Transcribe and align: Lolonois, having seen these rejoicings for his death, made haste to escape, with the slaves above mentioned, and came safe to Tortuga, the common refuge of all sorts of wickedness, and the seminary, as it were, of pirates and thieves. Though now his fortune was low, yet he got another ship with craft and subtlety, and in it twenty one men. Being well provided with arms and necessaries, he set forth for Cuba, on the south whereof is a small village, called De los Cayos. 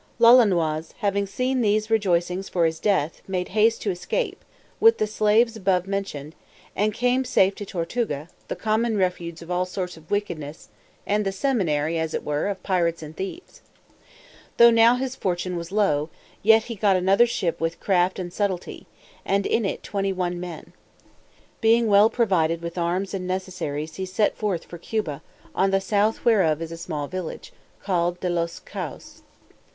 Lolonois, 0.19 0.93
having 0.97 1.27
seen 1.27 1.61
these 1.61 1.91
rejoicings 1.91 2.49
for 2.49 2.65
his 2.65 2.79
death, 2.79 3.21
made 3.27 3.49
haste 3.49 3.83
to 3.83 3.91
escape, 3.91 4.43
with 4.79 4.97
the 4.97 5.05
slaves 5.05 5.55
above 5.55 5.85
mentioned, 5.85 6.33
and 6.75 6.91
came 6.91 7.23
safe 7.23 7.53
to 7.53 7.67
Tortuga, 7.67 8.27
the 8.47 8.55
common 8.55 8.97
refuge 8.97 9.43
of 9.43 9.51
all 9.51 9.63
sorts 9.67 9.97
of 9.97 10.09
wickedness, 10.09 10.69
and 11.05 11.23
the 11.23 11.31
seminary, 11.31 11.99
as 11.99 12.15
it 12.15 12.25
were, 12.25 12.47
of 12.47 12.63
pirates 12.63 13.03
and 13.03 13.15
thieves. 13.15 13.61
Though 14.57 14.71
now 14.71 14.95
his 14.95 15.13
fortune 15.15 15.55
was 15.55 15.71
low, 15.71 16.09
yet 16.41 16.63
he 16.63 16.73
got 16.73 16.95
another 16.95 17.27
ship 17.27 17.59
with 17.61 17.79
craft 17.79 18.17
and 18.17 18.33
subtlety, 18.33 18.87
and 19.23 19.45
in 19.45 19.65
it 19.65 19.83
twenty 19.83 20.11
one 20.11 20.39
men. 20.39 20.73
Being 21.61 21.85
well 21.85 22.09
provided 22.09 22.63
with 22.63 22.75
arms 22.75 23.13
and 23.13 23.27
necessaries, 23.27 23.97
he 23.97 24.07
set 24.07 24.35
forth 24.35 24.63
for 24.63 24.79
Cuba, 24.79 25.21
on 25.53 25.69
the 25.69 25.79
south 25.79 26.25
whereof 26.25 26.59
is 26.59 26.71
a 26.71 26.77
small 26.77 27.05
village, 27.07 27.53
called 27.83 28.19
De 28.19 28.29
los 28.31 28.57
Cayos. 28.59 29.21